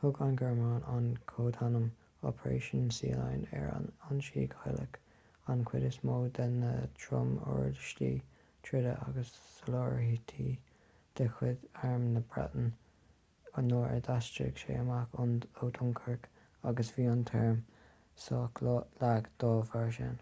[0.00, 1.86] thug an ghearmáin an códainm
[2.30, 4.98] operation sealion ar an ionsaí cailleadh
[5.54, 6.68] an chuid is mó de na
[7.06, 8.10] trom-uirlisí
[8.68, 10.46] troda agus soláthairtí
[11.22, 16.30] de chuid arm na breataine nuair a d'aistrigh sé amach ó dunkirk
[16.72, 17.60] agus bhí an t-arm
[18.28, 20.18] sách lag dá bharr sin